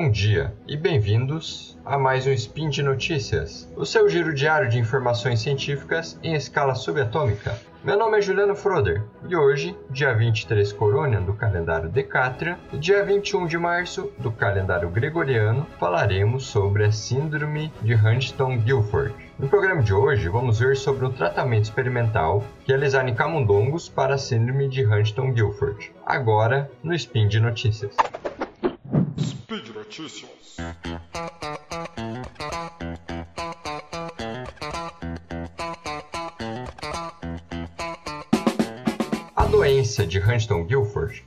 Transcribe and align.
Bom 0.00 0.10
dia 0.10 0.54
e 0.66 0.78
bem-vindos 0.78 1.78
a 1.84 1.98
mais 1.98 2.26
um 2.26 2.32
Spin 2.32 2.70
de 2.70 2.82
Notícias, 2.82 3.70
o 3.76 3.84
seu 3.84 4.08
giro 4.08 4.34
diário 4.34 4.66
de 4.66 4.78
informações 4.78 5.40
científicas 5.40 6.18
em 6.22 6.32
escala 6.32 6.74
subatômica. 6.74 7.60
Meu 7.84 7.98
nome 7.98 8.16
é 8.16 8.22
Juliano 8.22 8.56
Froder 8.56 9.04
e 9.28 9.36
hoje, 9.36 9.76
dia 9.90 10.14
23 10.14 10.72
Corônia 10.72 11.20
do 11.20 11.34
calendário 11.34 11.90
Decátria 11.90 12.58
e 12.72 12.78
dia 12.78 13.04
21 13.04 13.46
de 13.46 13.58
março 13.58 14.10
do 14.16 14.32
calendário 14.32 14.88
Gregoriano, 14.88 15.66
falaremos 15.78 16.46
sobre 16.46 16.84
a 16.84 16.90
Síndrome 16.90 17.70
de 17.82 17.94
Huntington-Gilford. 17.94 19.14
No 19.38 19.50
programa 19.50 19.82
de 19.82 19.92
hoje, 19.92 20.30
vamos 20.30 20.60
ver 20.60 20.78
sobre 20.78 21.04
um 21.04 21.12
tratamento 21.12 21.64
experimental 21.64 22.42
realizado 22.66 23.10
em 23.10 23.14
camundongos 23.14 23.86
para 23.86 24.14
a 24.14 24.18
Síndrome 24.18 24.66
de 24.66 24.82
Huntington-Gilford, 24.82 25.92
agora 26.06 26.70
no 26.82 26.94
Spin 26.94 27.28
de 27.28 27.38
Notícias. 27.38 27.94
Notícias. 29.90 30.56
doença 39.50 40.06
de 40.06 40.18
Huntington-Gilford 40.20 40.79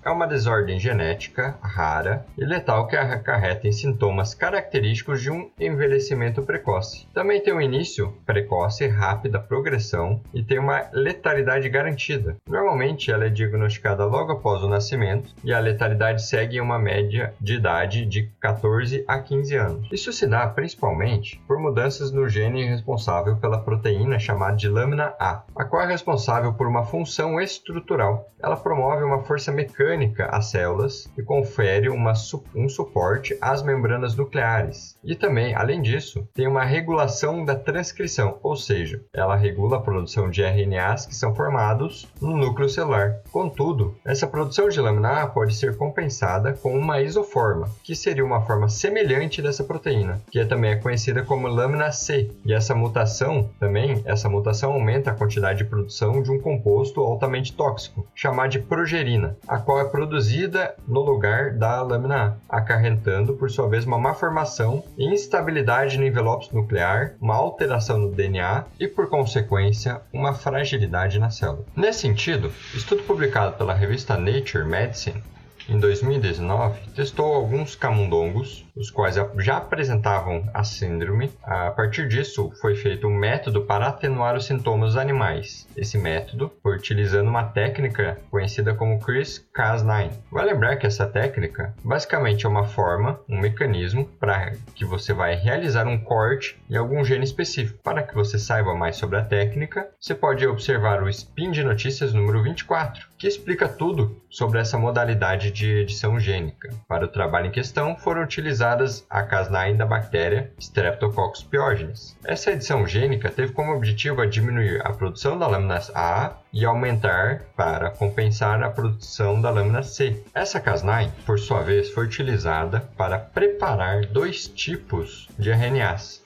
é 0.06 0.10
uma 0.10 0.28
desordem 0.28 0.80
genética 0.80 1.58
rara 1.62 2.26
e 2.38 2.44
letal 2.44 2.88
que 2.88 2.96
acarreta 2.96 3.68
em 3.68 3.72
sintomas 3.72 4.34
característicos 4.34 5.22
de 5.22 5.32
um 5.32 5.50
envelhecimento 5.60 6.44
precoce. 6.44 7.08
Também 7.14 7.42
tem 7.42 7.54
um 7.54 7.62
início 7.62 8.14
precoce, 8.26 8.88
rápida 8.88 9.40
progressão 9.40 10.22
e 10.34 10.44
tem 10.44 10.60
uma 10.60 10.90
letalidade 10.92 11.70
garantida. 11.70 12.36
Normalmente 12.48 13.12
ela 13.12 13.26
é 13.26 13.30
diagnosticada 13.30 14.06
logo 14.06 14.34
após 14.34 14.62
o 14.62 14.70
nascimento 14.70 15.34
e 15.44 15.54
a 15.54 15.60
letalidade 15.60 16.26
segue 16.26 16.60
uma 16.60 16.78
média 16.78 17.34
de 17.40 17.56
idade 17.56 18.06
de 18.06 18.30
14 18.40 19.04
a 19.08 19.20
15 19.20 19.56
anos. 19.56 19.88
Isso 19.92 20.12
se 20.12 20.28
dá 20.28 20.48
principalmente 20.48 21.42
por 21.48 21.58
mudanças 21.60 22.12
no 22.12 22.28
gene 22.28 22.66
responsável 22.66 23.38
pela 23.38 23.60
proteína 23.60 24.20
chamada 24.20 24.58
de 24.58 24.68
lâmina 24.68 25.14
A, 25.20 25.44
a 25.56 25.66
qual 25.66 25.84
é 25.84 25.88
responsável 25.88 26.54
por 26.54 26.68
uma 26.68 26.84
função 26.84 27.40
estrutural 27.40 28.30
ela 28.44 28.58
promove 28.58 29.04
uma 29.04 29.24
força 29.24 29.54
mecânica 29.54 29.94
às 30.30 30.52
células 30.52 31.10
e 31.18 31.22
confere 31.22 31.90
uma, 31.90 32.14
um 32.56 32.70
suporte 32.70 33.38
às 33.42 33.62
membranas 33.62 34.16
nucleares. 34.16 34.98
E 35.04 35.16
também, 35.16 35.54
além 35.54 35.82
disso, 35.82 36.28
tem 36.34 36.48
uma 36.48 36.64
regulação 36.64 37.44
da 37.44 37.56
transcrição, 37.56 38.38
ou 38.42 38.56
seja, 38.56 39.02
ela 39.14 39.36
regula 39.36 39.78
a 39.78 39.82
produção 39.82 40.30
de 40.30 40.42
RNAs 40.42 41.06
que 41.06 41.16
são 41.16 41.36
formados 41.36 42.08
no 42.22 42.36
núcleo 42.38 42.70
celular. 42.70 43.18
Contudo, 43.32 43.96
essa 44.06 44.28
produção 44.28 44.70
de 44.70 44.80
lâmina 44.80 45.24
A 45.24 45.28
pode 45.28 45.56
ser 45.56 45.76
compensada 45.78 46.54
com 46.54 46.78
uma 46.78 47.02
isoforma, 47.02 47.70
que 47.84 47.96
seria 47.96 48.26
uma 48.26 48.42
forma 48.42 48.70
semelhante 48.70 49.42
dessa 49.42 49.64
proteína, 49.64 50.22
que 50.32 50.40
é 50.40 50.46
também 50.46 50.72
é 50.72 50.76
conhecida 50.76 51.24
como 51.24 51.48
lâmina 51.48 51.92
C. 51.92 52.32
E 52.46 52.54
essa 52.54 52.74
mutação, 52.74 53.50
também, 53.60 54.02
essa 54.06 54.30
mutação 54.30 54.74
aumenta 54.74 55.12
a 55.12 55.16
quantidade 55.16 55.60
de 55.60 55.66
produção 55.66 56.22
de 56.22 56.32
um 56.32 56.40
composto 56.40 57.02
altamente 57.02 57.54
tóxico, 57.54 58.06
chamada 58.16 58.50
de 58.50 58.60
progerina, 58.60 59.38
a 59.48 59.58
qual 59.58 59.80
é 59.84 59.90
produzida 59.90 60.76
no 60.88 61.02
lugar 61.02 61.54
da 61.54 61.82
lâmina 61.82 62.38
A, 62.50 62.58
acarretando, 62.58 63.34
por 63.34 63.50
sua 63.50 63.68
vez, 63.68 63.86
uma 63.86 63.98
má 63.98 64.14
formação 64.14 64.84
e 64.98 65.06
instabilidade 65.06 65.98
no 65.98 66.06
envelope 66.06 66.54
nuclear, 66.54 67.16
uma 67.22 67.36
alteração 67.36 67.98
no 67.98 68.12
DNA 68.12 68.66
e, 68.80 68.88
por 68.88 69.10
consequência, 69.10 70.02
uma 70.12 70.34
fragilidade 70.34 71.20
na 71.20 71.30
célula. 71.30 71.66
Nesse 71.76 72.00
sentido, 72.00 72.52
estudo 72.74 73.04
publicado 73.04 73.58
pela 73.58 73.74
revista 73.74 74.18
Nature 74.18 74.66
Medicine 74.66 75.22
em 75.68 75.80
2019, 75.80 76.80
testou 76.96 77.34
alguns 77.34 77.76
camundongos, 77.76 78.66
os 78.76 78.90
quais 78.90 79.16
já 79.38 79.58
apresentavam 79.58 80.50
a 80.54 80.64
síndrome. 80.64 81.32
A 81.44 81.72
partir 81.72 82.08
disso, 82.08 82.52
foi 82.62 82.76
feito 82.76 83.08
um 83.08 83.16
método 83.16 83.62
para 83.62 83.88
atenuar 83.88 84.36
os 84.36 84.46
sintomas 84.46 84.94
dos 84.94 84.98
animais. 84.98 85.68
Esse 85.78 85.98
método 85.98 86.52
foi 86.62 86.76
utilizando 86.76 87.30
uma 87.30 87.44
técnica 87.46 88.18
conhecida 88.30 88.74
como 88.74 89.00
CRISPR-Cas9. 89.00 90.12
Vai 90.32 90.46
lembrar 90.46 90.76
que 90.76 90.86
essa 90.86 91.08
técnica 91.08 91.74
basicamente 91.84 92.46
é 92.46 92.50
uma 92.50 92.66
forma, 92.66 93.20
um 93.30 93.40
mecanismo 93.40 94.06
para 94.20 94.54
que 94.76 94.84
você 94.84 95.14
vai 95.14 95.36
realizar 95.36 95.88
um 95.88 95.98
corte 95.98 96.60
em 96.70 96.76
algum 96.76 97.04
gene 97.06 97.24
específico. 97.24 97.80
Para 97.84 98.04
que 98.04 98.14
você 98.14 98.38
saiba 98.38 98.76
mais 98.76 98.98
sobre 98.98 99.18
a 99.18 99.24
técnica, 99.24 99.88
você 100.00 100.14
pode 100.14 100.46
observar 100.46 101.02
o 101.02 101.10
Spin 101.10 101.52
de 101.52 101.64
Notícias 101.64 102.14
número 102.14 102.44
24, 102.44 103.08
que 103.18 103.28
explica 103.28 103.68
tudo 103.68 104.22
sobre 104.30 104.60
essa 104.60 104.78
modalidade 104.78 105.53
de 105.54 105.70
edição 105.70 106.20
gênica. 106.20 106.70
Para 106.88 107.06
o 107.06 107.08
trabalho 107.08 107.48
em 107.48 107.52
questão, 107.52 107.96
foram 107.96 108.24
utilizadas 108.24 109.06
a 109.10 109.24
Cas9 109.24 109.78
da 109.78 109.86
bactéria 109.86 110.52
Streptococcus 110.58 111.44
pyogenes. 111.44 112.18
Essa 112.26 112.52
edição 112.52 112.88
gênica 112.88 113.30
teve 113.30 113.54
como 113.54 113.72
objetivo 113.74 114.22
a 114.22 114.26
diminuir 114.26 114.82
a 114.86 114.92
produção 114.92 115.38
da 115.38 115.48
lâmina 115.48 115.80
A 115.94 116.32
e 116.52 116.66
aumentar 116.66 117.44
para 117.56 117.92
compensar 117.92 118.64
a 118.64 118.70
produção 118.70 119.40
da 119.40 119.50
lâmina 119.50 119.84
C. 119.84 120.24
Essa 120.34 120.60
Cas9, 120.60 121.10
por 121.26 121.40
sua 121.40 121.62
vez, 121.62 121.90
foi 121.90 122.06
utilizada 122.06 122.82
para 122.98 123.20
preparar 123.20 124.06
dois 124.08 124.48
tipos 124.48 125.28
de 125.38 125.52
RNAs, 125.52 126.23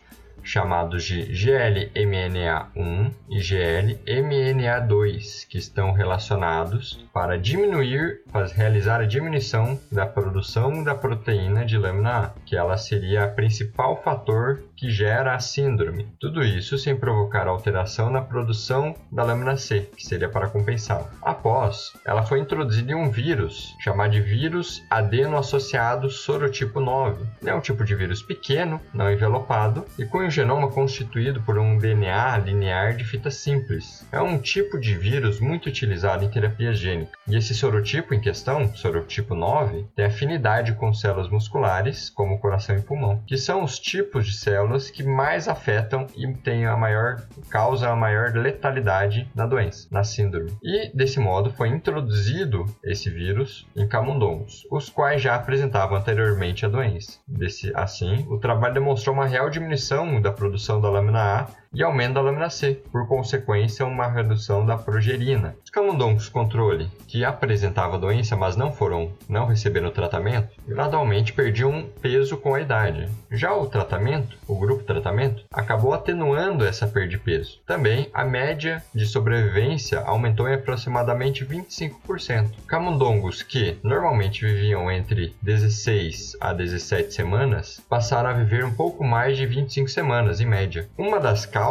chamados 0.48 1.04
de 1.04 1.24
GLMNA1 1.24 3.12
e 3.30 3.40
GLMNA2, 3.40 5.46
que 5.48 5.58
estão 5.58 5.92
relacionados 5.92 7.06
para 7.14 7.38
diminuir, 7.38 8.22
para 8.32 8.48
realizar 8.48 9.02
a 9.02 9.06
diminuição 9.06 9.78
da 9.92 10.06
produção 10.06 10.82
da 10.84 10.96
proteína 10.96 11.66
de 11.66 11.78
lâmina 11.78 12.18
A, 12.18 12.30
que 12.46 12.56
ela 12.56 12.78
seria 12.78 13.26
o 13.26 13.36
principal 13.36 14.02
fator 14.02 14.64
que 14.78 14.90
gera 14.90 15.36
a 15.36 15.40
síndrome. 15.40 16.08
Tudo 16.20 16.44
isso 16.44 16.78
sem 16.78 16.96
provocar 16.96 17.48
alteração 17.48 18.10
na 18.10 18.22
produção 18.22 18.96
da 19.12 19.24
lâmina 19.24 19.58
C, 19.58 19.90
que 19.98 20.06
seria 20.06 20.30
para 20.30 20.48
compensá-la. 20.48 21.10
Após, 21.22 21.92
ela 22.06 22.24
foi 22.24 22.40
introduzida 22.40 22.94
em 22.94 22.96
um 22.96 23.10
vírus, 23.10 23.76
chamado 23.80 24.12
de 24.12 24.22
vírus 24.22 24.84
adeno-associado 24.90 26.10
sorotipo 26.10 26.80
9. 26.80 27.26
É 27.46 27.54
um 27.54 27.60
tipo 27.60 27.84
de 27.84 27.96
vírus 27.96 28.22
pequeno, 28.22 28.80
não 28.94 29.12
envelopado, 29.12 29.84
e 29.98 30.06
com 30.06 30.24
genoma 30.38 30.70
constituído 30.70 31.42
por 31.42 31.58
um 31.58 31.78
DNA 31.78 32.38
linear 32.38 32.96
de 32.96 33.04
fita 33.04 33.32
simples. 33.32 34.06
É 34.12 34.22
um 34.22 34.38
tipo 34.38 34.80
de 34.80 34.96
vírus 34.96 35.40
muito 35.40 35.70
utilizado 35.70 36.24
em 36.24 36.30
terapia 36.30 36.74
gênica. 36.74 37.18
E 37.28 37.36
esse 37.36 37.54
sorotipo 37.54 38.14
em 38.14 38.22
questão, 38.22 38.74
sorotipo 38.76 39.34
9, 39.34 39.86
tem 39.96 40.06
afinidade 40.06 40.74
com 40.74 40.94
células 40.94 41.30
musculares, 41.30 42.10
como 42.10 42.40
coração 42.40 42.76
e 42.78 42.82
pulmão, 42.82 43.22
que 43.26 43.38
são 43.38 43.64
os 43.64 43.80
tipos 43.80 44.26
de 44.26 44.34
células 44.34 44.58
células 44.58 44.90
que 44.90 45.04
mais 45.04 45.48
afetam 45.48 46.08
e 46.16 46.28
têm 46.34 46.66
a 46.66 46.76
maior 46.76 47.22
causa 47.50 47.90
a 47.90 47.96
maior 47.96 48.34
letalidade 48.34 49.30
na 49.36 49.46
doença, 49.46 49.88
na 49.92 50.04
síndrome. 50.04 50.52
E 50.64 50.92
desse 50.96 51.20
modo 51.20 51.52
foi 51.52 51.70
introduzido 51.70 52.66
esse 52.84 53.10
vírus 53.10 53.68
em 53.76 53.88
camundongos, 53.88 54.66
os 54.72 54.90
quais 54.90 55.22
já 55.22 55.36
apresentavam 55.36 55.98
anteriormente 55.98 56.66
a 56.66 56.70
doença. 56.70 57.20
Desse, 57.28 57.72
assim, 57.76 58.26
o 58.30 58.38
trabalho 58.38 58.74
demonstrou 58.74 59.16
uma 59.16 59.26
real 59.28 59.50
diminuição 59.50 60.06
da 60.28 60.34
produção 60.34 60.82
da 60.82 60.90
lâmina 60.90 61.40
A 61.40 61.48
e 61.78 61.84
aumento 61.84 62.16
da 62.16 62.22
lâmina 62.22 62.50
C, 62.50 62.82
por 62.92 63.08
consequência, 63.08 63.86
uma 63.86 64.08
redução 64.08 64.66
da 64.66 64.76
progerina. 64.76 65.56
Os 65.64 65.70
camundongos 65.70 66.28
controle, 66.28 66.90
que 67.08 67.24
apresentavam 67.24 68.00
doença, 68.00 68.36
mas 68.36 68.56
não 68.56 68.72
foram, 68.72 69.12
não 69.30 69.46
receberam 69.46 69.92
tratamento, 69.92 70.50
gradualmente 70.68 71.34
perdiam 71.34 71.86
peso 72.02 72.36
com 72.36 72.56
a 72.56 72.62
idade. 72.62 73.08
Já 73.30 73.54
o 73.54 73.68
tratamento, 73.68 74.40
o 74.48 74.58
grupo 74.58 74.84
tratamento, 74.86 75.44
acabou 75.54 75.94
atenuando 75.94 76.66
essa 76.66 76.88
perda 76.88 77.10
de 77.10 77.20
peso. 77.20 77.60
Também 77.64 78.10
a 78.12 78.26
média 78.26 78.82
de 78.92 79.06
sobrevivência 79.06 80.00
aumentou 80.00 80.50
em 80.50 80.56
aproximadamente 80.56 81.46
25%. 81.46 82.50
Camundongos 82.66 83.44
que 83.44 83.78
normalmente 83.84 84.44
viviam 84.44 84.90
entre 84.90 85.36
16 85.44 86.38
a 86.42 86.54
17 86.54 87.14
semanas 87.14 87.80
passaram 87.88 88.32
a 88.32 88.34
viver 88.34 88.66
um 88.66 88.74
pouco 88.74 89.04
mais 89.04 89.38
de 89.38 89.46
25 89.46 89.88
semanas 89.90 90.42
em 90.42 90.46
média. 90.48 90.90
Uma 90.98 91.20
das 91.20 91.46
causas 91.46 91.67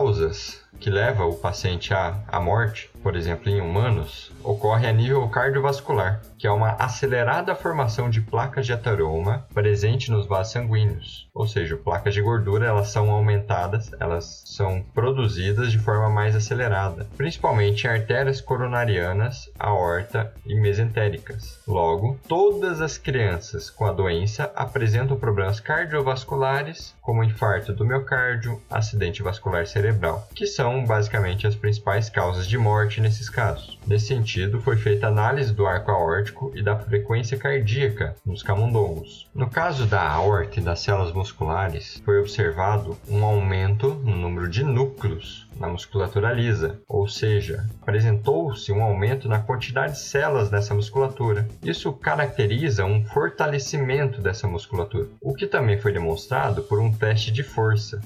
que 0.80 0.90
leva 0.90 1.24
o 1.24 1.34
paciente 1.34 1.92
à, 1.92 2.22
à 2.28 2.40
morte, 2.40 2.90
por 3.06 3.14
exemplo, 3.14 3.48
em 3.48 3.60
humanos, 3.60 4.32
ocorre 4.42 4.84
a 4.84 4.92
nível 4.92 5.28
cardiovascular, 5.28 6.20
que 6.36 6.44
é 6.44 6.50
uma 6.50 6.72
acelerada 6.72 7.54
formação 7.54 8.10
de 8.10 8.20
placas 8.20 8.66
de 8.66 8.72
ateroma 8.72 9.46
presente 9.54 10.10
nos 10.10 10.26
vasos 10.26 10.52
sanguíneos. 10.52 11.28
Ou 11.32 11.46
seja, 11.46 11.76
placas 11.76 12.14
de 12.14 12.20
gordura 12.20 12.66
elas 12.66 12.88
são 12.88 13.08
aumentadas, 13.12 13.92
elas 14.00 14.42
são 14.44 14.84
produzidas 14.92 15.70
de 15.70 15.78
forma 15.78 16.10
mais 16.10 16.34
acelerada, 16.34 17.06
principalmente 17.16 17.86
em 17.86 17.90
artérias 17.90 18.40
coronarianas, 18.40 19.48
aorta 19.56 20.32
e 20.44 20.56
mesentéricas. 20.56 21.60
Logo, 21.64 22.18
todas 22.26 22.80
as 22.80 22.98
crianças 22.98 23.70
com 23.70 23.84
a 23.84 23.92
doença 23.92 24.50
apresentam 24.56 25.16
problemas 25.16 25.60
cardiovasculares, 25.60 26.92
como 27.00 27.22
infarto 27.22 27.72
do 27.72 27.84
miocárdio, 27.84 28.60
acidente 28.68 29.22
vascular 29.22 29.64
cerebral, 29.64 30.26
que 30.34 30.44
são 30.44 30.84
basicamente 30.84 31.46
as 31.46 31.54
principais 31.54 32.10
causas 32.10 32.48
de 32.48 32.58
morte 32.58 32.95
nesses 33.00 33.28
casos. 33.28 33.78
Nesse 33.86 34.08
sentido, 34.08 34.60
foi 34.60 34.76
feita 34.76 35.06
análise 35.06 35.54
do 35.54 35.66
arco 35.66 35.90
aórtico 35.90 36.50
e 36.54 36.62
da 36.62 36.76
frequência 36.76 37.38
cardíaca 37.38 38.16
nos 38.24 38.42
camundongos. 38.42 39.28
No 39.34 39.48
caso 39.48 39.86
da 39.86 40.02
aorta 40.02 40.58
e 40.58 40.62
das 40.62 40.80
células 40.80 41.12
musculares, 41.12 42.02
foi 42.04 42.18
observado 42.18 42.96
um 43.08 43.24
aumento 43.24 43.94
no 44.04 44.16
número 44.16 44.48
de 44.48 44.64
núcleos 44.64 45.46
na 45.58 45.68
musculatura 45.68 46.32
lisa, 46.32 46.80
ou 46.86 47.08
seja, 47.08 47.64
apresentou-se 47.80 48.70
um 48.72 48.82
aumento 48.82 49.26
na 49.26 49.38
quantidade 49.38 49.94
de 49.94 50.00
células 50.00 50.50
dessa 50.50 50.74
musculatura. 50.74 51.48
Isso 51.62 51.92
caracteriza 51.94 52.84
um 52.84 53.02
fortalecimento 53.06 54.20
dessa 54.20 54.46
musculatura, 54.46 55.08
o 55.20 55.32
que 55.32 55.46
também 55.46 55.78
foi 55.78 55.92
demonstrado 55.92 56.62
por 56.62 56.78
um 56.78 56.92
teste 56.92 57.32
de 57.32 57.42
força, 57.42 58.00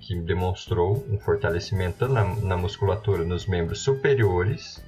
que 0.00 0.20
demonstrou 0.20 1.06
um 1.10 1.18
fortalecimento 1.18 2.06
na, 2.06 2.24
na 2.24 2.56
musculatura 2.56 3.24
nos 3.24 3.46
membros 3.46 3.80
superiores 3.80 4.13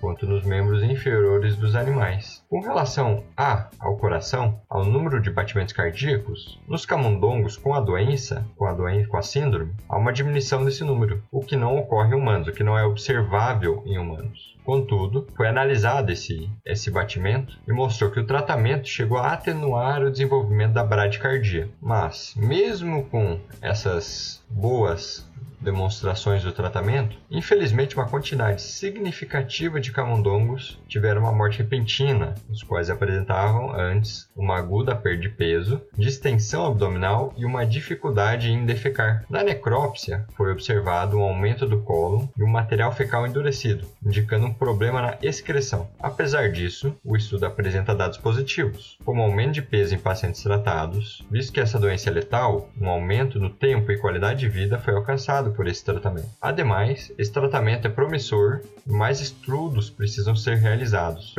quanto 0.01 0.27
nos 0.27 0.45
membros 0.45 0.83
inferiores 0.83 1.57
dos 1.57 1.75
animais. 1.75 2.45
Com 2.49 2.61
relação 2.61 3.25
a 3.37 3.69
ao 3.79 3.97
coração, 3.97 4.61
ao 4.69 4.85
número 4.85 5.21
de 5.21 5.31
batimentos 5.31 5.73
cardíacos, 5.73 6.61
nos 6.69 6.87
camundongos 6.87 7.57
com 7.57 7.75
a 7.75 7.81
doença, 7.81 8.47
com 8.57 8.67
a 8.67 8.73
doença, 8.73 9.09
com 9.09 9.17
a 9.17 9.23
síndrome, 9.23 9.73
há 9.89 9.97
uma 9.97 10.13
diminuição 10.13 10.65
desse 10.65 10.85
número, 10.85 11.23
o 11.31 11.41
que 11.41 11.57
não 11.57 11.77
ocorre 11.77 12.11
em 12.11 12.19
humanos, 12.19 12.49
o 12.49 12.53
que 12.53 12.63
não 12.63 12.79
é 12.79 12.85
observável 12.85 13.83
em 13.87 13.99
humanos. 13.99 14.57
Contudo, 14.67 15.29
foi 15.37 15.47
analisado 15.47 16.11
esse, 16.11 16.51
esse 16.65 16.91
batimento 16.91 17.57
e 17.69 17.73
mostrou 17.73 18.11
que 18.11 18.19
o 18.19 18.27
tratamento 18.27 18.89
chegou 18.89 19.17
a 19.17 19.33
atenuar 19.33 20.03
o 20.03 20.11
desenvolvimento 20.11 20.73
da 20.73 20.83
bradicardia. 20.83 21.69
Mas, 21.81 22.35
mesmo 22.37 23.05
com 23.05 23.39
essas 23.63 24.45
boas 24.51 25.25
demonstrações 25.67 26.45
do 26.45 26.53
tratamento, 26.53 27.19
infelizmente 27.29 27.97
uma 27.97 28.09
quantidade 28.09 28.63
significativa 28.63 29.81
de 29.81 29.91
camundongos 29.91 30.81
tiveram 30.87 31.23
uma 31.23 31.33
morte 31.33 31.59
repentina, 31.59 32.37
os 32.49 32.63
quais 32.63 32.89
apresentavam 32.89 33.75
antes 33.75 34.31
uma 34.37 34.57
aguda 34.57 34.95
perda 34.95 35.23
de 35.23 35.29
peso, 35.29 35.83
distensão 35.99 36.65
abdominal 36.65 37.35
e 37.37 37.45
uma 37.45 37.67
dificuldade 37.67 38.49
em 38.49 38.65
defecar. 38.65 39.25
Na 39.29 39.43
necrópsia, 39.43 40.25
foi 40.37 40.53
observado 40.53 41.19
um 41.19 41.23
aumento 41.23 41.67
do 41.67 41.83
cólon 41.83 42.29
e 42.39 42.45
um 42.45 42.49
material 42.49 42.93
fecal 42.93 43.27
endurecido, 43.27 43.87
indicando 44.05 44.47
um 44.47 44.55
problema 44.55 45.03
na 45.03 45.19
excreção. 45.21 45.89
Apesar 45.99 46.53
disso, 46.53 46.95
o 47.05 47.17
estudo 47.17 47.45
apresenta 47.45 47.95
dados 47.95 48.19
positivos, 48.19 48.97
como 49.05 49.23
aumento 49.23 49.55
de 49.55 49.63
peso 49.63 49.95
em 49.95 49.99
pacientes 49.99 50.43
tratados, 50.43 51.27
visto 51.29 51.53
que 51.53 51.61
essa 51.61 51.81
doença 51.81 52.09
é 52.09 52.13
letal, 52.13 52.71
um 52.81 52.89
aumento 52.89 53.41
no 53.41 53.51
tempo 53.51 53.91
e 53.91 53.99
qualidade 53.99 54.41
de 54.41 54.49
vida 54.49 54.79
foi 54.79 54.95
alcançado 54.95 55.56
por 55.57 55.67
esse 55.67 55.85
tratamento. 55.85 56.29
Ademais, 56.41 57.13
esse 57.19 57.33
tratamento 57.33 57.87
é 57.87 57.91
promissor 57.91 58.61
mais 58.87 59.21
estudos 59.21 59.91
precisam 59.91 60.37
ser 60.37 60.57
realizados, 60.57 61.35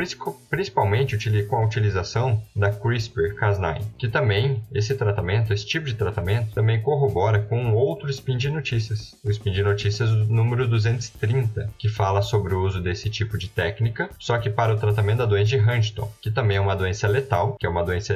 principalmente 0.50 1.18
com 1.44 1.58
a 1.58 1.66
utilização 1.66 2.42
da 2.56 2.72
CRISPR-Cas9, 2.74 3.81
que 3.98 4.08
também, 4.08 4.62
esse 4.74 4.94
tratamento, 4.96 5.54
esse 5.54 5.66
tipo 5.66 5.86
de 5.86 5.94
tratamento, 5.94 6.54
também 6.54 6.81
corrobora 6.81 7.40
com 7.40 7.72
outro 7.74 8.10
spin 8.10 8.38
de 8.38 8.50
notícias, 8.50 9.16
o 9.24 9.30
spin 9.30 9.52
de 9.52 9.64
notícias 9.64 10.10
número 10.28 10.68
230, 10.68 11.69
que 11.78 11.88
fala 11.88 12.22
sobre 12.22 12.54
o 12.54 12.62
uso 12.62 12.81
desse 12.81 13.10
tipo 13.10 13.38
de 13.38 13.48
técnica, 13.48 14.10
só 14.19 14.38
que 14.38 14.50
para 14.50 14.74
o 14.74 14.78
tratamento 14.78 15.19
da 15.19 15.25
doença 15.25 15.50
de 15.50 15.60
Huntington, 15.60 16.12
que 16.22 16.31
também 16.31 16.58
é 16.58 16.62
uma 16.62 16.75
doença 16.75 17.08
letal, 17.08 17.56
que 17.60 17.66
é 17.66 17.69
uma 17.69 17.84
doença 17.84 18.16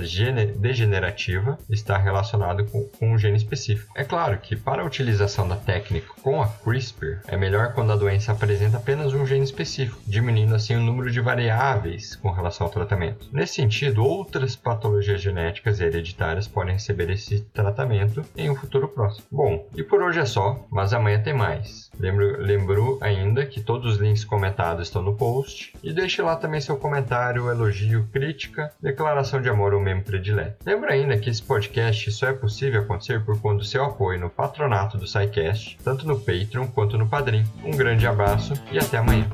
degenerativa, 0.57 1.57
está 1.69 1.97
relacionado 1.97 2.65
com, 2.65 2.83
com 2.83 3.13
um 3.13 3.17
gene 3.17 3.37
específico. 3.37 3.91
É 3.95 4.03
claro 4.03 4.37
que 4.37 4.55
para 4.55 4.81
a 4.81 4.85
utilização 4.85 5.47
da 5.47 5.55
técnica 5.55 5.80
técnico 5.81 6.15
com 6.21 6.41
a 6.41 6.47
CRISPR 6.47 7.21
é 7.27 7.35
melhor 7.35 7.73
quando 7.73 7.91
a 7.91 7.95
doença 7.95 8.31
apresenta 8.31 8.77
apenas 8.77 9.13
um 9.13 9.25
gene 9.25 9.43
específico, 9.43 9.99
diminuindo 10.05 10.53
assim 10.53 10.75
o 10.75 10.79
número 10.79 11.09
de 11.09 11.19
variáveis 11.19 12.15
com 12.15 12.29
relação 12.29 12.67
ao 12.67 12.73
tratamento. 12.73 13.27
Nesse 13.31 13.55
sentido, 13.55 14.05
outras 14.05 14.55
patologias 14.55 15.21
genéticas 15.21 15.79
e 15.79 15.85
hereditárias 15.85 16.47
podem 16.47 16.73
receber 16.73 17.09
esse 17.09 17.41
tratamento 17.53 18.23
em 18.37 18.49
um 18.49 18.55
futuro 18.55 18.87
próximo. 18.87 19.25
Bom, 19.31 19.67
e 19.75 19.83
por 19.83 20.03
hoje 20.03 20.19
é 20.19 20.25
só, 20.25 20.63
mas 20.69 20.93
amanhã 20.93 21.21
tem 21.21 21.33
mais. 21.33 21.89
Lembro, 21.99 22.39
lembro 22.39 22.97
ainda 23.01 23.45
que 23.45 23.61
todos 23.61 23.93
os 23.93 23.99
links 23.99 24.23
comentados 24.23 24.87
estão 24.87 25.01
no 25.01 25.15
post 25.15 25.73
e 25.83 25.91
deixe 25.91 26.21
lá 26.21 26.35
também 26.35 26.61
seu 26.61 26.77
comentário, 26.77 27.49
elogio, 27.49 28.07
crítica, 28.13 28.71
declaração 28.81 29.41
de 29.41 29.49
amor 29.49 29.73
ou 29.73 29.81
meme 29.81 30.03
predileto. 30.03 30.57
Lembro 30.65 30.91
ainda 30.91 31.17
que 31.17 31.29
esse 31.29 31.41
podcast 31.41 32.11
só 32.11 32.27
é 32.27 32.33
possível 32.33 32.81
acontecer 32.81 33.23
por 33.25 33.39
conta 33.41 33.57
do 33.57 33.65
seu 33.65 33.83
apoio 33.83 34.19
no 34.19 34.29
patronato 34.29 34.97
do 34.97 35.07
SciCast 35.07 35.70
tanto 35.83 36.07
no 36.07 36.19
Patreon 36.19 36.67
quanto 36.67 36.97
no 36.97 37.07
Padrim. 37.07 37.43
Um 37.63 37.71
grande 37.71 38.05
abraço 38.05 38.53
e 38.71 38.77
até 38.77 38.97
amanhã. 38.97 39.27